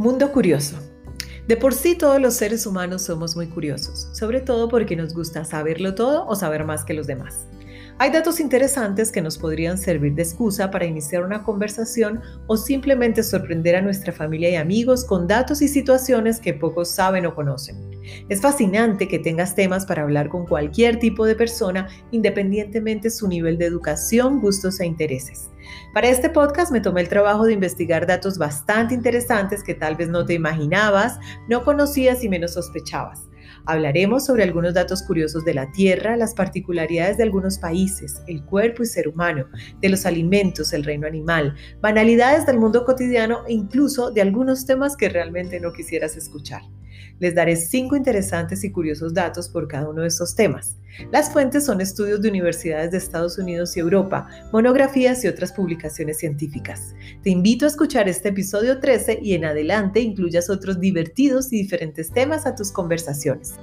[0.00, 0.78] Mundo curioso.
[1.46, 5.44] De por sí todos los seres humanos somos muy curiosos, sobre todo porque nos gusta
[5.44, 7.46] saberlo todo o saber más que los demás.
[7.98, 13.22] Hay datos interesantes que nos podrían servir de excusa para iniciar una conversación o simplemente
[13.22, 17.89] sorprender a nuestra familia y amigos con datos y situaciones que pocos saben o conocen.
[18.28, 23.58] Es fascinante que tengas temas para hablar con cualquier tipo de persona independientemente su nivel
[23.58, 25.50] de educación, gustos e intereses.
[25.94, 30.08] Para este podcast me tomé el trabajo de investigar datos bastante interesantes que tal vez
[30.08, 31.18] no te imaginabas,
[31.48, 33.30] no conocías y menos sospechabas.
[33.66, 38.82] Hablaremos sobre algunos datos curiosos de la Tierra, las particularidades de algunos países, el cuerpo
[38.82, 39.46] y ser humano,
[39.80, 44.96] de los alimentos, el reino animal, banalidades del mundo cotidiano e incluso de algunos temas
[44.96, 46.62] que realmente no quisieras escuchar.
[47.18, 50.76] Les daré cinco interesantes y curiosos datos por cada uno de estos temas.
[51.12, 56.18] Las fuentes son estudios de universidades de Estados Unidos y Europa, monografías y otras publicaciones
[56.18, 56.94] científicas.
[57.22, 62.10] Te invito a escuchar este episodio 13 y en adelante incluyas otros divertidos y diferentes
[62.10, 63.54] temas a tus conversaciones.